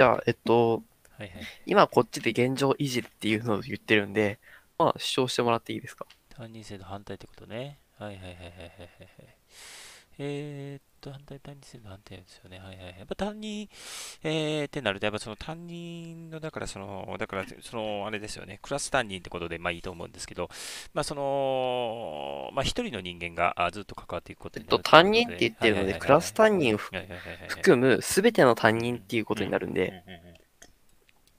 [0.00, 0.82] じゃあ、えっと、
[1.18, 1.42] はいはい。
[1.66, 4.38] 今こっちで現状維持っていうのを言ってるんで、
[4.78, 6.06] まあ、主張してもらっていいですか？
[6.30, 7.78] 担任制度反対ってことね。
[7.98, 9.36] はいはいはいはいはいはいはい。
[10.16, 12.58] えーっと、反対担任制度反対ですよね。
[12.58, 12.98] はいはいはい。
[12.98, 13.68] やっぱ担任、
[14.22, 18.58] えーってなると、やっぱその担任の、だからその、だからその、あれですよね。
[18.62, 20.48] クラス担任ってことで、まあいいと思うんですけど、
[20.94, 30.04] まあその、まあ一人の人間があずっと関わっていくことえっと、になると担任って言ってるので、クラス担任を含むすべての担任っていうことになるんで、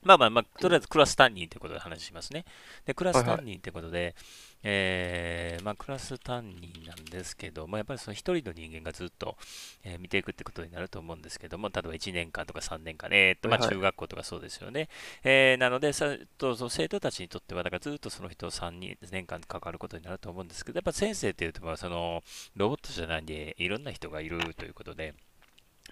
[0.02, 2.44] まあまあまあ、とりあえずクラス担任ということで話しますね。
[2.84, 4.16] で、クラス担任ということで、
[4.64, 9.36] えーまあ、クラス担任なんですけども、やっぱりその一人の人間がずっと、
[9.84, 14.88] えー見ていくってことになると思うんですけども、例えば1年間とか3年間、えーっとまあ、はいはい中学校とかそうですよね。
[15.22, 22.22] えーなのでさと、その生徒たちにとっては、だからずっとその人3人年間関わることになると思うんですけど、やっぱ先生っていうと、まあその
[22.56, 25.14] ロボットじゃないんで、いろんな人がいるということで、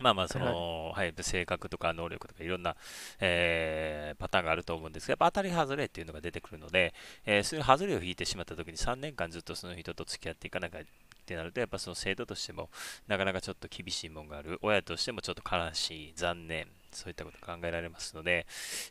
[0.00, 2.74] まあまあ、その、はい、性格とか能力とかいろんな、
[3.20, 6.94] えーパターンがあると思うんですが、やっぱ当たり外れっていうのが出てくるので、
[7.26, 10.84] えーそういう外れを引いてしまったときに3年間ずっとその人と付き合っていかなきゃっ
[11.26, 12.70] てなると、やっぱその生徒としても
[13.08, 18.46] なかなかちょっと厳しいものがある、親としてもちょっと悲しい、残念、そういったことが考えられますので、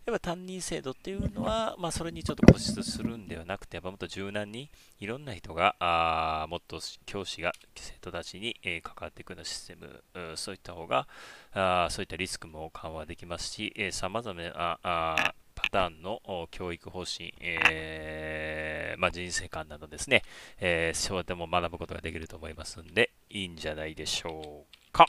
[0.06, 4.70] やっぱ担任制度っていうのは、まあ、それにちょっと固執するんではなくて、やっぱもっと柔軟に
[5.00, 11.08] いろんな人が、あもっと教師が生徒たちに、えー関わっていくようなシステム、うんそういった方が、
[11.54, 20.24] あそういったリスクも緩和できますし、さまざまなあパターンの教育方針、えーまあ、人生観などですね、
[20.60, 25.06] えー、そうでも学ぶことができると思いますんで、いいんじゃないでしょうか。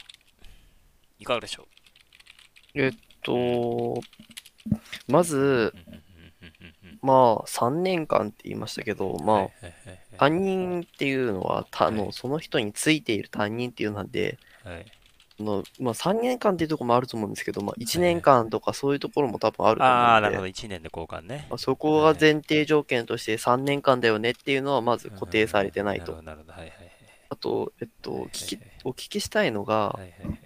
[1.19, 1.80] いかがでしょう？
[2.75, 2.91] えっ
[3.23, 4.01] と、
[5.07, 5.73] まず
[7.01, 9.49] まあ、3年間って言いましたけど、まあ、
[10.17, 14.85] 担任っていうのは、たあのはいその人についている担任っていうのなんで、はい。
[15.39, 21.47] あのまあ、3年間っていうところもあると思うんですけど、まあ、1年間とかそういうところも多分あると思ああ、うので、なるほど、1年で交換ね。
[21.49, 26.11] まあ、そこが前提条件として3年間だよねっていうのはまず固定されてないと。
[26.11, 26.71] なるほど、なるほど、はいはい
[27.31, 29.97] あと、えっと、はい聞きお聞きしたいのが、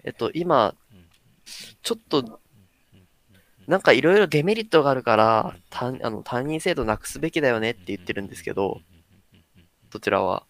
[0.04, 0.85] えっと、今うん、
[1.82, 2.40] ちょっと、
[3.66, 8.80] なんかいろいろデメリットがあるから、あの担任制度なくすべきだよねって言ってるんですけど、
[9.90, 10.44] どちらは？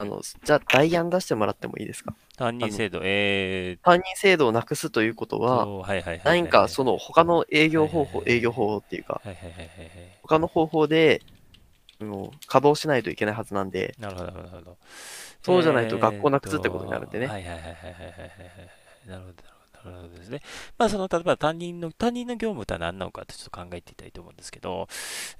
[0.00, 2.14] あの、じゃあ、代案出してもらってもいいですか？
[2.36, 5.66] 担任制度、えー、担任制度をなくすということは、
[6.24, 9.20] 何かその他の営業方法、営業方法っていうか、
[10.22, 11.20] 他の方法で、
[11.98, 14.76] もう稼働しないといけないはずなんで、なるほど、なるほど。
[15.42, 17.26] そうじゃないと学校なくすってことになるんでね。
[17.26, 18.77] はいはいはいはいはいはい。
[19.08, 20.18] なるほど、なるほど。
[20.18, 20.40] ですね。
[20.76, 24.88] まあ、その、例えば担任の、担任の業務とは何なのかってちょっと考えていたいと思うんですけど、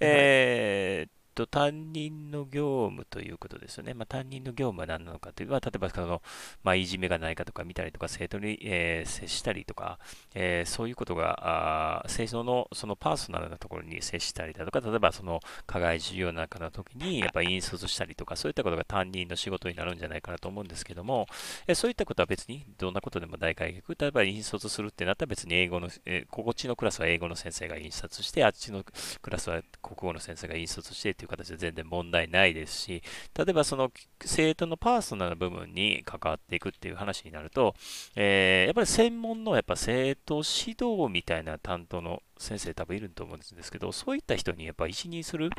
[0.01, 3.95] えーっと、担任の業務ということですよね。
[3.95, 6.23] まあ、担任の業務は何なのかというのは、例えば、その、
[6.63, 9.99] まあ、いじめがないかとか見たりとか、生徒に、えー接したりとか、
[10.35, 21.27] えーそういうことが、あ生徒のそのパーソナルなところに接したりだとか、例えばその課外授業なんかの時に、やっぱり引率したりとか、そういったことが担任の仕事になるんじゃないかなと思うんですけども、
[21.67, 23.97] えーそういったことは別にどんなことでも大解決。
[23.99, 28.85] 例えば引率するってなったら別に英語の、えーこっちのクラスは英語の先生が引率して、あっちの
[29.23, 33.03] クラスは国語の先生が引率してっていう形で全然問題ないですし、
[33.37, 33.93] 例えばその
[34.25, 37.75] 生徒のパーソナルな部分に関わっていくっていう話になると、
[38.17, 45.51] えーやっぱり専門のやっぱ生徒指導みたいな担当の先生多分いると思うんですけど、そういった人にやっぱ一任する、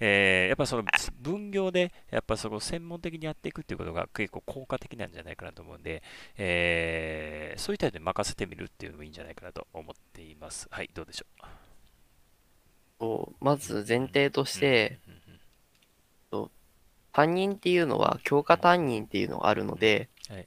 [0.00, 0.84] えーやっぱその
[1.20, 6.02] 分業でやっぱそこ専門的にやっていくっていうことが結構効果的なんじゃないかなと思うんで、
[6.36, 10.68] えーそういった人に任せてみるっていうのもいいんじゃないかなと思っています。
[10.70, 11.67] はい、どうでしょう？
[12.98, 15.18] とまず前提として、うんうんうん
[17.10, 20.46] 担任っていうのは教科担任っていうのがあるので、はい。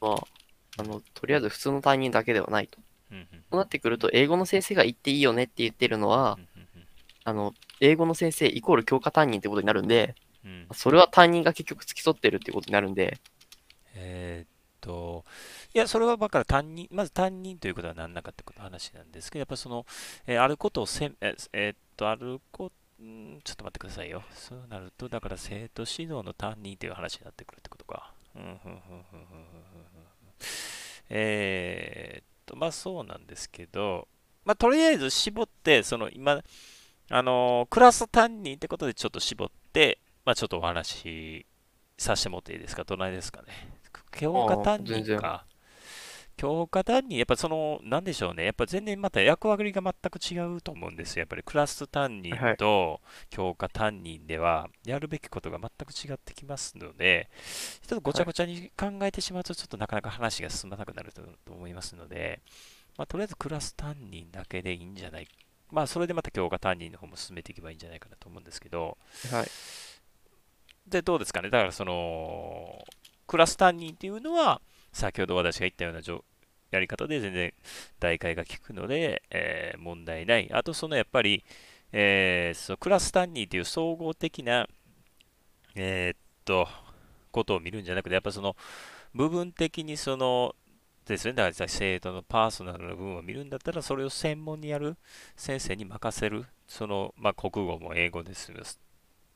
[0.00, 0.22] まあ、
[0.78, 2.78] あの、とりあえず普通の担任だけではないと。
[3.10, 6.38] うんうんそうなってくると、英語の先生が言っていいよねって言ってるのは
[7.24, 10.14] あの、英語の先生イコール教科担任ってことになるんで、
[10.72, 13.18] それは担任が結局付き添ってるってことになるんで、
[13.94, 14.48] えーっ
[14.80, 15.24] と、
[15.76, 19.84] いや、それはだから担任、まず担任ということは何なのかってこと話なんですけど、やっぱりその、
[20.26, 24.22] えーあることをせん、えーえーっと、あるこんちょっと待ってくださいよ。
[24.32, 28.10] そうなると、だから生徒指導の担任という話になってくるってことか。
[28.34, 29.42] うんふんふんふんふんふんふん
[31.10, 34.08] えーっと、まあそうなんですけど、
[34.46, 36.42] まあとりあえず絞って、その今、
[37.10, 41.46] あのークラス担任ってことでちょっと絞って、まあちょっとお話し
[41.98, 42.84] させてもらっていいですか？
[42.84, 43.48] どないですかね？
[44.10, 45.44] 教科担任か。
[46.36, 48.44] 教科担任、やっぱその、なんでしょうね。
[48.44, 51.20] やっぱ全然また役割が全く違うと思うんですよ。
[51.20, 53.00] やっぱりクラス担任はいと
[53.30, 57.30] 教科担任では、やるべきことが全く違ってきますので、
[57.82, 62.40] ちょっとごちゃごちゃに考えてしまうと、ちょっとなかなか話が進まなくなるとと思いますので、
[62.98, 65.28] まあ、とりあえずクラス担任だけでいいんじゃない
[65.70, 68.96] まあ、それでまた教科担任の方も進めていけばいいんじゃないかなと思うんですけど、
[69.30, 69.46] はい。
[70.86, 71.50] で、どうですかね。
[71.50, 72.84] だから、その、
[73.26, 74.60] クラス担任っていうのは、
[74.96, 76.00] 先ほど私が言ったような
[76.70, 77.52] やり方で全然
[78.00, 80.50] 代替が効くので、えー問題ない。
[80.52, 81.44] あと、そのやっぱり、
[81.92, 84.66] えーそのクラス担任っていう総合的な、
[85.74, 86.68] えーっと、
[87.32, 88.56] ことを見るんじゃなくて、やっぱその、
[89.14, 90.54] 部分的にその、
[91.06, 94.96] ですね、だから生徒のパーソナルな部分を見るんだったら、それを専門にやる
[95.36, 98.52] 先生に任せる、その、まあ、国語も英語です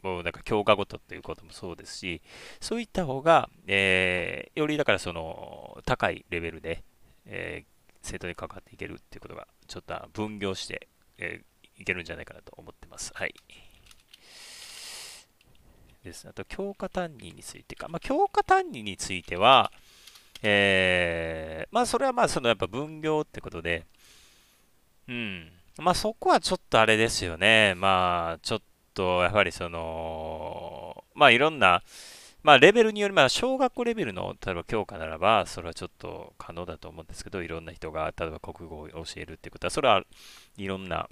[0.02, 2.22] もうなんか教科ごとということもそうですし、
[2.60, 6.82] そういった方が、えーよりだからその高いレベルで、
[7.26, 7.70] えー
[8.02, 10.88] 生徒に関わっていけるっていうことが、ちょっと分業して、
[11.18, 13.10] えーいけるんじゃないかなと思ってます。
[13.14, 13.34] はい。
[16.04, 16.28] です。
[16.28, 17.88] あと、教科担任についてか。
[17.88, 19.72] まあ、教科担任については、
[20.42, 23.84] えーまあ、それはまあ、そのやっぱ分業ってことで、
[25.08, 25.50] うん。
[25.78, 27.74] まあ、そこはちょっとあれですよね。
[27.76, 28.62] まあ、ちょっ
[28.94, 31.82] と、やはりその、まあ、いろんな、
[32.42, 40.02] まあ、レベルにより、まあ、小学校レベルの、例えば教科ならば、それはちょっと可能だと思うんですけど、いろんな人が、例えば国語を教えるっていうことは、それは
[40.56, 41.08] いろんな、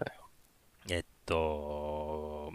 [0.89, 1.98] えっと、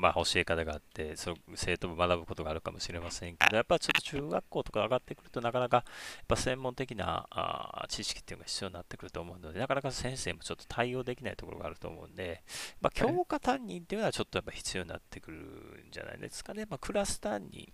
[0.04, 5.86] まあ、教え方があって、その生徒も学ぶことがあるかもしれませんけど、やっぱちょっと中学校とか上がってくるとなかなか、やっ
[6.28, 12.44] ぱ専門的なあー知識っていうのが必要になってくると思うので、なかなか先生もちょっと対応できないところがあると思うんで、
[12.82, 16.66] まあ、教科担任っていうのはちょっとやっぱ必要になってくるんじゃないですかね。
[16.70, 17.72] まあ、クラス担任。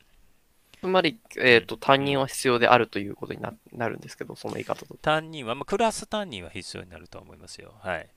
[0.81, 4.96] つまり、えっ、と、担任は必要であるということにななるんですけど、その言い方と。
[5.02, 7.74] 担任は、まあ、クラス担任は必要になると思いますよ。
[7.81, 8.08] はい。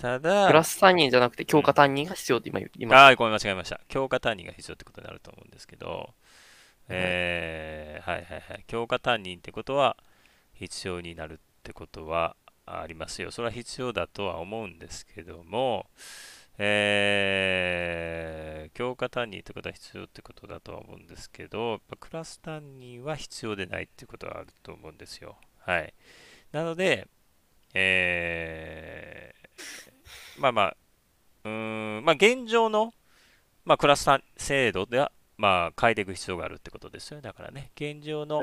[0.00, 3.80] ただ、クラス担任じゃなくて教科担任が必要って今言いましああ、ごめん、間違えました。
[3.88, 6.14] 教科担任が必要ってことになると思うんですけど、
[6.88, 8.64] えー、はいはいはい。
[8.66, 9.98] 教科担任ってことは
[10.54, 13.30] 必要になるってことはありますよ。
[13.30, 15.84] それは必要だとは思うんですけども、
[16.56, 25.36] えー、教科担任ってことは必要ってことだとは思うんですけど、やっぱクラス担任は必要でないってことはあると思うんですよ。
[25.58, 25.92] はい。
[26.52, 27.06] なので、
[27.74, 29.39] えー、
[30.38, 30.76] まあまあ、
[31.44, 32.92] うーん、まあ現状の、
[33.64, 37.22] まあ、クラス担制度では、まあ、変えていく必要があるってことですよね。
[37.22, 38.42] だからね、現状の。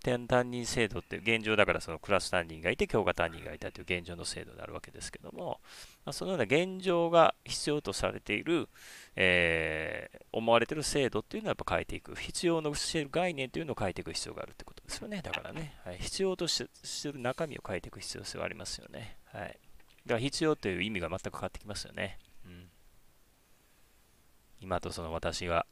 [0.00, 5.60] 担担任制度って、現状だからそのクラス担任がいて、教科担任がいたという現状の制度になるわけですけども、
[6.04, 8.68] まあ、そのような現状が必要とされている、
[9.16, 15.20] えー思われている制度っていうのはやっぱ変えていく、必要のしている概念というのを変えていく必要があるってことですよね。
[15.20, 19.16] だからね、はい、必要とししている中身を変えていく必要性はありますよね。
[19.32, 19.58] はい。
[20.08, 22.18] だから必要という意味が全く変わってきますよね。
[22.46, 22.68] うん。
[24.62, 25.66] 今とその私が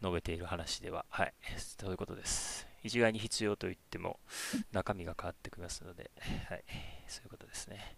[0.00, 2.68] 述べている話では、はい、そういうことです。
[2.84, 4.20] 一概に必要と言っても
[4.70, 6.12] 中身が変わってきますので、
[6.48, 6.64] はい、
[7.08, 7.96] そういうことですね。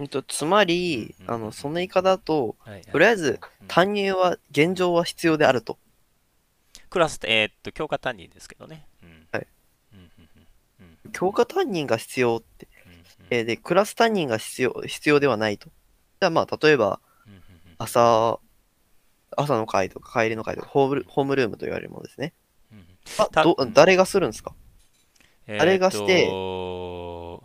[0.00, 5.78] うんとつまり、うんあの、その言い方だと、はい、とりあえずうん担任は現状は必要であると。
[6.90, 8.88] クラス、えーっと、教科担任ですけどね。
[9.04, 9.26] うん。
[9.30, 9.46] はい
[11.14, 12.63] 教科担任が必要って、
[13.38, 15.68] えーで、クラス担任が必要、必要ではないと。
[15.68, 17.00] じゃあまあ、例えば、
[17.78, 18.38] 朝、
[19.36, 22.32] 朝の会とか帰りの会とか、ホームルホームルームと言われるものですね。
[23.18, 24.54] あ、たど、誰がするんですか？
[25.46, 26.26] えーっあれがして？
[26.26, 27.42] と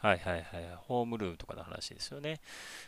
[0.00, 0.44] はいはいはい、
[0.76, 2.40] ホームルームとかの話ですよね。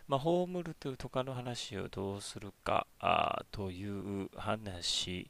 [0.08, 5.28] まあ、ホームルームとかの話をどうするかあーという話、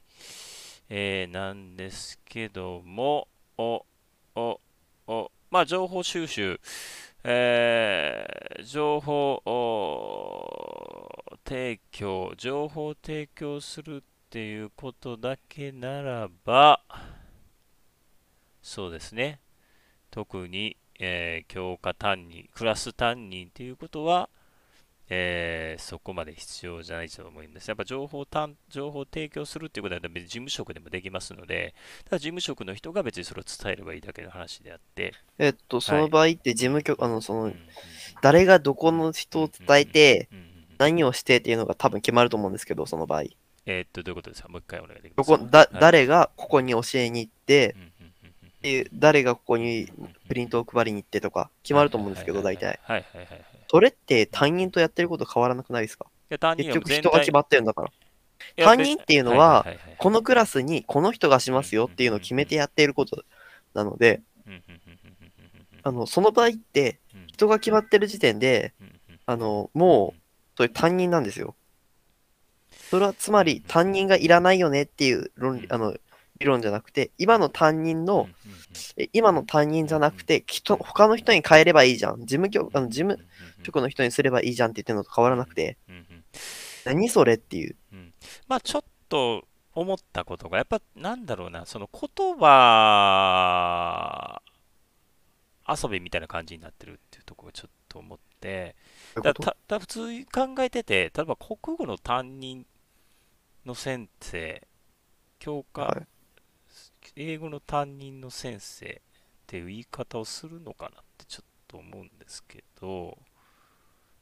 [0.89, 3.27] えーなんですけども、
[3.57, 3.85] お、
[4.35, 4.59] お、
[5.07, 6.59] お、まあ、情報収集、
[7.23, 9.41] えー情報
[11.45, 16.81] 提供、情報提供するっていうことだけならば、
[18.61, 19.39] そうですね。
[20.11, 24.30] 特に、えー教科担任、クラス担任っていうことは、
[25.13, 27.67] えーそこまで必要じゃないと思うんです。
[27.67, 31.73] やっぱ情報担情報提供するっていうことは別に事務職でもできますので、
[32.05, 37.55] ただ事務職の人が別にそれを伝えればいいだけの話であって、えっと、その場合って事務局、あの、そのうんうん、
[38.21, 40.29] 誰がどこの人を伝えて、
[40.77, 43.23] 何をしてっていうのが多分決まると思うんですけど、その場合。
[43.65, 44.49] えーっと、どういうことですか？
[44.49, 45.29] もう一回お願いできます。
[45.29, 45.67] かだ、はい。
[45.79, 47.75] 誰がここに教えに行って、
[48.93, 49.91] 誰がここに
[50.27, 52.79] プリントを配りに行ってとか決まると思うんですけど、大体。
[52.83, 53.45] はいはいはいはい。
[53.71, 56.07] いそれって担任とやってること変わらなくないですか？
[56.29, 57.91] や担任結局人が決まってるんだから。
[58.65, 59.65] 担任っていうのは、
[59.97, 63.23] このクラスにこの人がしますよっていうのを決めてやっていること
[63.73, 64.21] なので、
[65.83, 68.73] あの、その場合ってうん人が決まってる時点で、
[69.25, 70.21] あの、もう、
[70.57, 71.55] そういう担任なんですよ。
[72.89, 75.95] それはつまり担任がいらないよねっていう論理、あの、
[76.41, 78.27] 理論じゃなくて、今の担任の、
[79.13, 82.21] 今の担任じゃなくて、人他の人に変えればいいじゃん。
[82.21, 83.19] 事務局、あの事務
[83.63, 85.77] 局の人にすればいいじゃんって言ってるのと変わらなくて、
[86.85, 87.75] 何それっていう。
[88.47, 91.65] まあちょっと思ったことがやっぱなんだろうな。
[91.65, 94.41] その言葉
[95.67, 98.75] 遊びみたいな感じになってるっていうところをちょっと思って。
[99.21, 102.65] だた普通に考えてて例えば国語の担任
[103.65, 104.67] の先生
[105.37, 106.10] 教科、はい
[107.15, 108.99] 英語の担任の先生っ
[109.47, 113.17] ていう言い方をするのかなってちょっと思うんですけど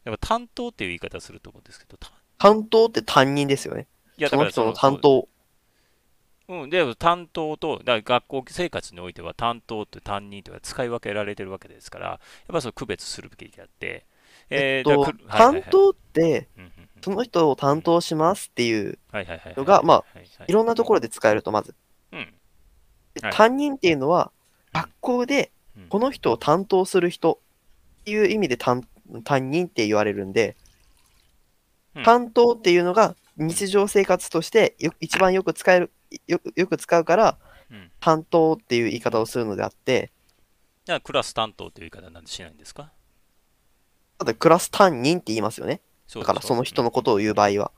[0.05, 3.87] やっぱ担当っていう言い方すると思うんですけどた担当って担任ですよね。
[4.17, 5.27] いやその人のそ担当。
[6.47, 14.05] うん、で担当と、だから学校生活においては担当と担任とは使い分けられてるわけですから、やっぱその区別するべきであって、
[14.49, 16.47] えっとだからく、はいはいはい担当って、
[17.03, 20.03] その人を担当しますっていうのがまあは
[20.47, 21.75] いろんなところで使えると、まず。
[22.13, 22.38] うんで
[23.21, 23.33] はい。
[23.33, 24.31] 担任っていうのは、
[24.73, 24.81] うん。
[24.81, 25.87] 学校でうん。
[25.87, 27.39] この人を担当する人
[28.01, 28.87] っていう意味で担
[29.23, 30.55] 担任って言われるんで
[31.95, 35.91] うん、担当っていうのが日常生活としてよ一番よく使える、
[36.27, 37.37] よくよく使うから、
[37.71, 37.91] うん。
[37.99, 40.11] 担当っていう言い方をするのであって、
[40.85, 42.91] じゃあクラス担当という言い方なんでしないんですか？
[44.19, 45.81] ただクラス担任って言いますよね。
[46.13, 47.71] だからその人のこことを言う場合は。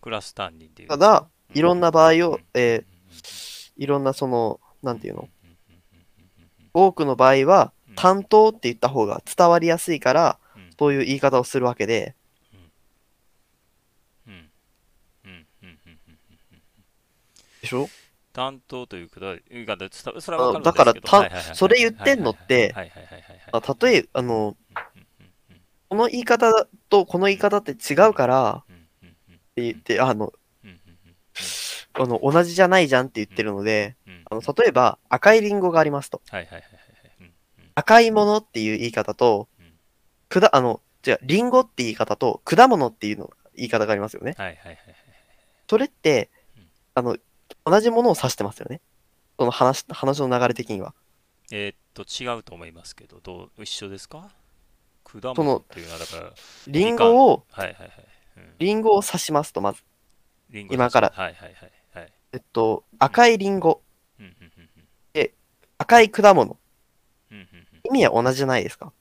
[0.00, 0.88] クラス担任っていう。
[0.88, 2.84] ただ、いろんな場合をうん、えー
[3.76, 5.28] いろんなその、なんていうの、
[6.74, 7.94] 多くの場合はうん。
[7.94, 10.38] 担当って言った方が伝わりやすいから、
[10.78, 12.14] そういう言い方をするわけで、
[14.26, 14.32] うん。
[14.32, 14.50] うん。
[15.24, 15.46] うん。
[15.62, 15.68] うん。
[15.68, 15.78] うん。
[15.86, 16.62] うん。
[17.62, 17.88] でしょ？
[18.34, 24.56] 担当ということは言い方伝わそれはわかだからたはいはいはいはいそれ言ってんのって例えあの、
[25.88, 26.52] この言い方
[26.90, 28.64] とこの言い方って違うからっ
[29.54, 30.76] て言って、あの、うんうん
[31.98, 36.20] あの同じじゃないじゃんって言ってるので、うんうんあの例えば赤いリンゴがありますと。
[36.30, 37.32] はいはいはいはい。
[37.76, 39.72] 赤いものっていう言い方とうん、
[40.28, 44.34] くだ、あの、違う、リンゴって言い方と果物っていうの言い方がありますよね。
[44.36, 44.78] はいはいはいはい。
[45.68, 47.16] それってうん、あの、
[47.64, 48.80] 同じものを指してますよね。
[49.38, 50.94] その話、話の流れ的には。
[51.52, 54.30] えーっと違うと思いますけどどう一緒ですか？
[55.04, 56.32] 果物っていうのはだから
[56.66, 57.90] リンゴを、はいはいはい。
[58.38, 58.54] うん。
[58.58, 59.84] リンゴを指しますと、まず。
[60.50, 61.12] 今から。
[61.14, 61.72] はいはいはいはい
[62.36, 63.80] えっと、赤いリンゴ、
[64.20, 64.26] うん。
[64.26, 64.32] うん。
[65.14, 65.20] うん。
[65.20, 65.30] うん。
[65.78, 66.58] 赤い果物。
[67.84, 68.92] 意味は同じじゃないですか。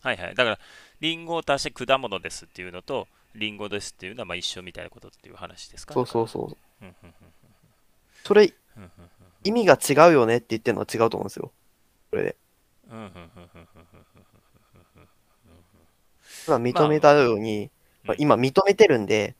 [0.00, 0.34] はいはい。
[0.34, 0.58] だから、
[1.00, 6.56] リンゴを足して果物ですっていうのと、リンゴですっていうのはまあ一緒みたいなことっていう話ですかそうそうそう。
[8.24, 8.54] それ、
[9.44, 11.28] 意味が違うよねって言ってるのは違うと思うん。
[11.28, 11.52] ですよ。
[12.10, 12.36] これで。
[16.46, 17.70] ただ認めたように、
[18.04, 19.04] まあ、今認めてるん。
[19.04, 19.36] で、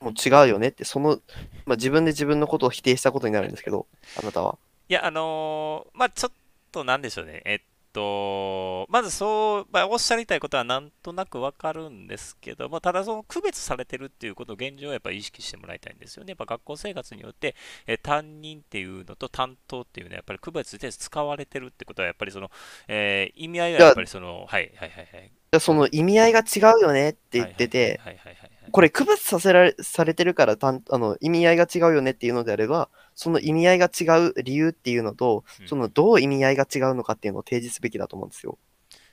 [0.00, 1.20] もう違うよねって、その、
[1.68, 3.86] まあ、自分で自分のことを否定したことになるんですけど、
[4.20, 4.58] あなたは。
[4.88, 6.32] いや、あのーまあちょっ
[6.72, 7.42] となんでしょうね。
[7.44, 7.60] えっ
[7.92, 16.30] と、まずそう、まあ、おっしゃりたいことはなんとなくわかるんですけども、ただその区別されてるっていうことを現状はやっぱり意識してもらいたいんですよね。
[16.30, 17.54] やっぱ学校生活によって、
[17.86, 22.50] えー担任っていうのと担当っていうのはやっぱり区別で使われてるってことはやっぱりその、
[22.88, 25.30] えー意味合いはやっぱりその、はいはいはいはい。
[25.50, 35.68] じゃあその意味合いが違うよねって言ってて、はいはいはいはいはいこれ区別させられされてるからたんあの意味合いが違うよねっていうのであれば、その意味合いが違う理由っていうのと、うん。
[35.68, 38.58] そのどう意味合いが違うのかっていうのを提示すべきだと思うんですよ。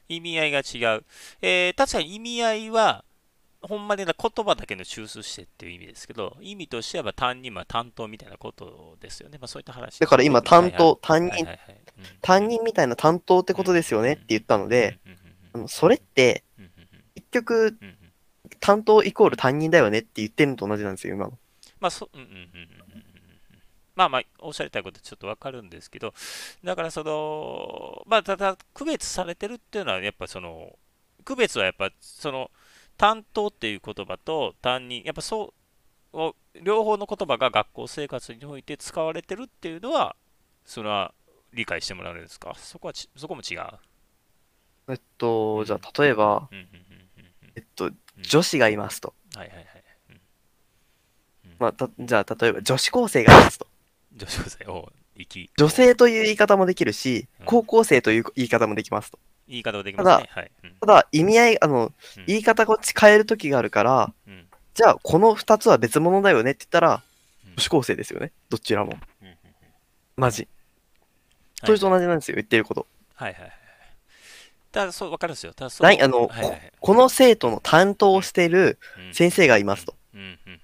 [0.07, 1.03] 意味合いが違う。
[1.41, 3.03] えー確かに意味合いは、
[3.61, 9.39] ほんまにな言葉だけの抽出してっていう意味ですけど、意味としては担任、まあ、担当みたいなことですよね。
[9.39, 9.99] まあ、そういった話。
[9.99, 11.47] だから今担当、担任、
[12.21, 14.99] 担任みたいな担当ってことですよねって言ったので、、
[15.67, 16.43] それって
[17.15, 18.04] 結局うんうんうん
[18.59, 21.37] 担当イコール担任だよねって言ってるのと同じなんですよ、今の。
[21.79, 22.69] まあ、そ、うんうんうんうん
[23.95, 26.13] まあまあ、おっしゃりたいことちょっとわかるんですけど、
[26.63, 30.77] だからその、まあ、ただ、区別されてるっていうのは、やっぱその、
[31.23, 32.51] 区別はやっぱ、その、
[32.97, 35.53] 担当っていう言葉と担任、やっぱそ
[36.13, 40.15] う、お両方の言葉が学校生活において使われてるっていうのは、
[40.65, 41.13] それは
[41.53, 42.53] 理解してもらえるんですか？
[42.57, 43.59] そこはち、そこも違う？
[44.89, 46.84] えっと、じゃあ例えば、うんうん
[47.55, 49.13] えっと、女子がいますと。
[49.35, 49.67] はいはいはい。
[50.09, 53.67] うんまあ、たじゃあ例えば女子高生がいますと。
[54.15, 59.19] 女子高生を生き、女性という言い方もできるしうん、高校生という言い方もできますと。
[59.47, 60.29] 言い方はできますね。
[60.31, 60.51] はい。
[60.63, 67.01] うんただ、意味合い、あのうん、言い方を変える時があるから、うんじゃあ、この二つは別物だよねって言ったら
[67.45, 68.33] うん、女子高生ですよね。
[68.49, 68.97] どちらも。
[69.21, 69.37] うんうんうん
[70.17, 70.47] マジ。
[71.63, 72.87] それと同じなんですよ、言ってること。
[73.15, 73.51] はいはいはい。
[74.75, 75.53] ただ、そう、わかるんですよ。
[75.53, 78.77] ただ、そうないあの、はいはいはいこの生徒の担当をしている
[79.07, 79.95] うん先生がいますと。
[80.13, 80.57] うんうんうんうん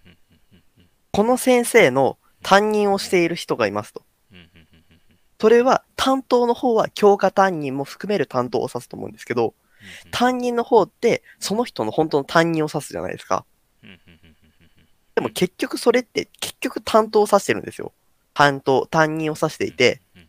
[0.53, 4.03] うんこの先生の担任をしている人がいますと。
[4.31, 4.67] うんうんうんうん
[5.39, 13.45] それは担当の方は教科担任も含める担当を指すと思うんですけど、うん担任の方ってその人の本当の担任を指すじゃないですか。
[13.81, 14.35] うんうんうんうん
[15.15, 17.93] でも結局それって結局担当を指してるんですよ。
[18.33, 20.27] 担当、担任を指していて、うんうん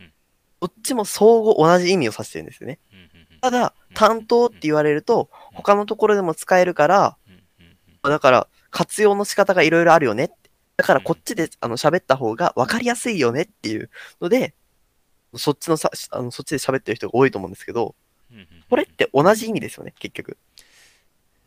[0.00, 0.12] うん
[0.60, 2.78] どっちも相互同じ意味を指してるんですよね。
[2.90, 3.10] うんうんうん
[3.44, 7.18] ただ、担当って言われると、他のところでも使えるから、
[8.02, 10.30] だから活用の仕方がいろいろあるよね。
[10.78, 13.90] だからこっちであの喋った方が分かりやすいよねっていう
[14.22, 14.54] ので、
[15.36, 17.94] そっちのさ、あのそっちで喋ってる人が多いと思うんですけど、
[18.70, 20.38] これって同じ意味ですよね、結局。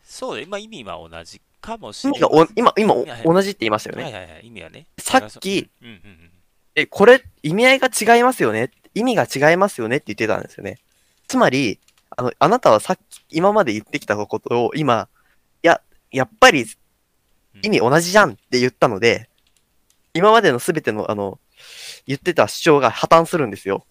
[0.04, 2.20] そうで、まあ、意味は同じかもしれない。
[2.20, 4.04] 意味がお今、今同じって言いましたよね。
[4.04, 4.86] はいはいはい、意味はね。
[4.98, 6.30] さっき、うんうんうん。
[6.76, 8.70] え、これ意味合いが違いますよね。
[8.94, 10.78] 意味が違いますよねって言ってたんですよね。
[11.26, 11.78] つまり、
[12.10, 15.08] あの、あなたはさっき、今まで言ってきたことを今、
[15.62, 16.66] いや、やっぱり
[17.62, 19.28] 意味同じじゃんって言ったので、
[20.14, 21.38] 今までのすべての、あの、
[22.06, 23.84] 言ってた主張が破綻するんですよ。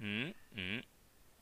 [0.00, 0.34] うん？
[0.56, 0.78] うん？
[0.80, 0.84] い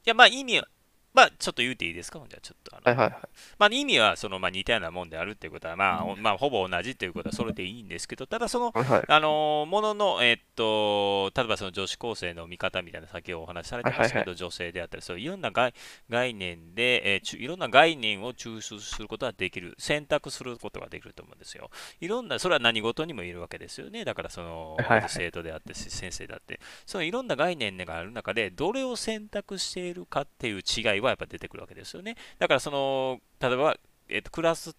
[0.05, 0.69] や、まあ意味は、
[1.17, 2.21] まあちょっと言うていいですか？
[2.29, 3.29] じゃあちょっとあの、はいはいはい。
[3.59, 9.05] まあ意味はその、まあ、似たようなもんであるっていうことは、まあ、おまあほぼ同じということはそれでいいんですけど、ただその、はいはい。
[9.09, 15.73] あのものの、えっと、例えばその女子高生の見方みたいな先ほどお話しされてましたけど、はいはい女性であったり、そういろんな概
[16.11, 21.71] 概念で、えーちゅいろんな概念を抽出することができる、選択することができると思うんですよ。
[22.01, 24.05] いろんな、それは何事にもいるわけですよね。
[24.05, 32.17] だからその、はいはい生徒であって、先生であって、そのいろんな概念がある中で、どれを選択しているかっていう違いはやっぱ出てくるわけですよね。
[32.39, 33.77] だからその、例えば、
[34.09, 34.75] えっと、クラス、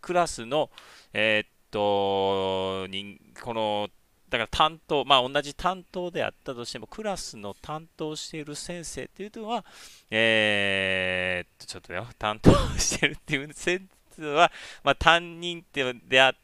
[0.00, 0.70] クラスの、
[1.12, 3.88] えっと、人この、
[4.28, 9.64] だから担当、まあ同じ担当であったとしても、クラスの担当している先生っていうのは、
[10.10, 13.86] えーっと、ちょっとよ、 担当してるっていう先
[14.16, 14.50] 生は、
[14.82, 16.34] まあ担任ってであ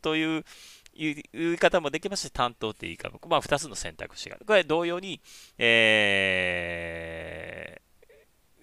[0.00, 0.44] という、
[0.94, 4.44] 言い方もできますし、担当っていい方も、まあ2つの選択肢がある。
[4.44, 5.20] これ同様に、
[5.58, 7.82] えー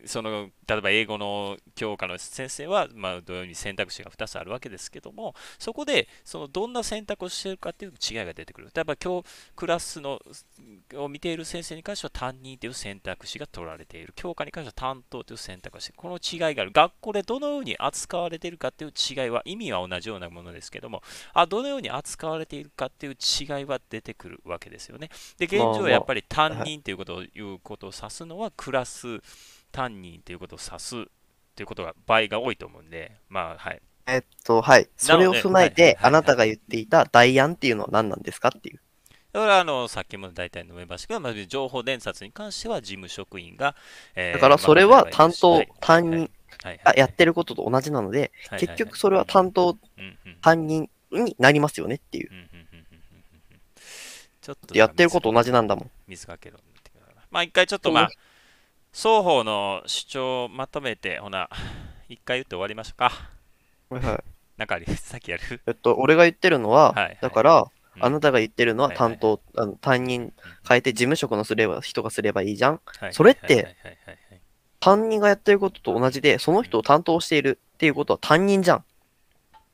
[0.05, 8.69] その例えば英語の教科の先生は、まあ、同様に選択肢が2つあるわけですけども、そこでそのどんな選択をしているかっていう違いが出てくる。
[8.73, 10.21] 例えば今日クラスの
[10.95, 14.13] を見ている先生に関しては担任という選択肢が取られている。
[14.15, 15.91] 教科に関しては担当という選択肢。
[15.93, 16.71] この違いがある。
[16.71, 21.01] 学校でどのように扱われているかっていう違いは意味は同じようなものですけども、
[21.33, 25.09] あどのように扱われているかっていう違いは出てくるわけですよね。
[25.37, 29.19] で、現状はやっぱり担任ということを言うことを指すのはクラス
[29.71, 31.05] 担任ということを指す
[31.55, 33.81] ということが場合が多いと思うんで、まあはい。
[34.07, 34.89] えっと、はい。
[34.97, 38.79] それを踏まえて、あなたが言っていた代案っていうのは何なんですかっていう。
[39.31, 43.75] だからあのさっきも大体述べましたけど、まあ、情報伝達に関しては事務職員が、
[44.15, 46.31] えーだからそれは担当はい、担任
[46.63, 49.77] はいがやってることと同じなので、はい結局それは担当、
[50.41, 52.29] 担任になりますよねっていう。
[54.41, 55.91] ちょっとやってること同じなんだもん。
[56.07, 56.57] 水かけろ
[57.29, 58.09] まあ一回ちょっとまあ
[58.91, 61.49] 双方の主張をまとめてほな
[62.09, 63.11] 一回言って終わりましょうか。
[63.89, 64.23] はいはい。
[64.57, 65.61] なんかありさっきやる？
[65.67, 67.17] えっと、俺が言ってるのは、はいはい。
[67.21, 68.05] だから、うん。
[68.05, 69.11] あなたが言ってるのははいはい。
[69.11, 70.33] 担当、あの担任
[70.67, 72.81] 変えて事務職のすれば、人がすればいいじゃん。
[72.85, 73.95] はいそれってはいはいはいはい。
[74.07, 74.41] はい
[74.81, 78.85] 担任がやってることと同じで、その人を担当しているっていうことは担任じゃん。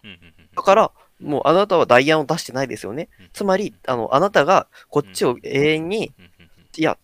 [0.04, 3.10] うんうんうんだから、もうあなたは代案を出してないですよね。
[3.20, 3.30] うん。
[3.32, 6.98] つまり、あの、あなたがこっちを永遠に、うんうんうんいや、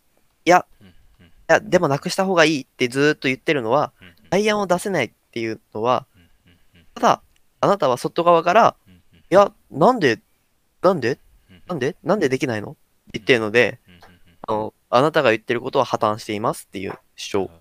[0.45, 0.65] いや、
[1.51, 3.91] や、でもなくした方がいいってずーっと言ってるのは、
[4.29, 6.05] 代案を出せないっていうのは、
[6.95, 7.21] ただ、
[7.59, 8.75] あなたは外側から、
[9.29, 10.19] いや、なんで、
[10.81, 11.19] なんで？
[11.49, 11.95] うんなんで？
[12.03, 12.71] なんでできないの？
[12.71, 12.79] って
[13.13, 13.79] 言ってるので、
[14.47, 17.51] あの、あなたが言ってることは破綻していますっていう主張。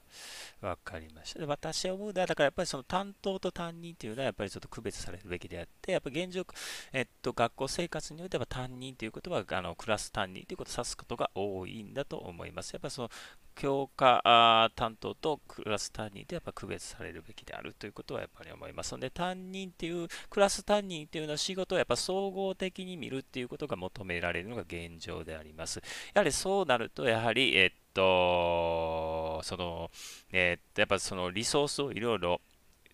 [0.60, 1.38] わかりました。
[1.38, 6.44] で私は思うのは、だからやっぱりその担当と担任というのはやっぱりちょっと区別されるべきであって、やっぱ現状、
[6.92, 12.72] えっと、学校生活においては担任ということは、あのクラス担任ということを指すことが多いんだと思います。
[12.72, 13.10] やっぱその
[13.54, 25.80] 教科担当とクラス担任でやっぱ区別されるべきであるということはやっぱり思いますので、担任っていう、クラス担任っていうのは仕事をやっぱ総合的に見るっていうことが求められるのが現状であります。
[26.14, 29.90] やはりそうなると、やはり、えっと、その、
[30.32, 32.40] えーやっぱそのリソースをいろいろ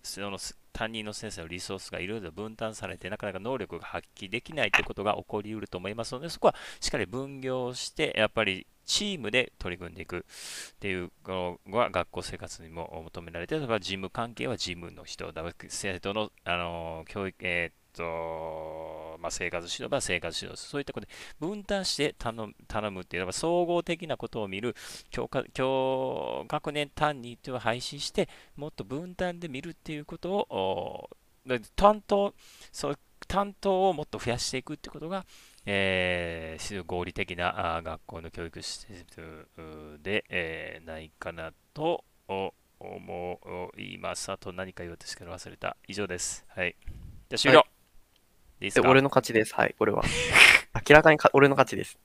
[0.02, 0.38] その
[0.72, 10.18] 担任の先生のリソースがいろいろ分担されてなかなか能力が発揮できないということが起こりうると思いますのでそこはしっかり分業してやっぱりチームで取り組んでいく。
[10.18, 10.22] っ
[10.78, 24.76] ていうのが学校生活にも求められて例えば事務関係は事務の人だ生徒のあの教育えーと、まあ、生活指導は生活指導そういったことで分担して頼む頼むっていうのは総合的なことを見る
[25.10, 31.10] 教科教学年単にというのを廃止してもっと分担で見るっていうことを
[31.74, 32.34] 担当
[32.70, 35.24] そう担当をもっと増やしていくってことが、
[35.64, 39.22] えー、合理的な学校の教育システ
[39.56, 44.30] ムで、えー、ないかなと思います。
[44.30, 45.76] あと何か言おうとして忘れた。
[45.88, 46.44] 以上です。
[46.48, 46.76] はい。
[47.30, 47.58] じゃ終了。
[47.60, 47.75] はい
[48.60, 49.54] で俺の勝ちです。
[49.54, 50.02] はい、これは。
[50.88, 51.98] 明らかにか俺の勝ちです。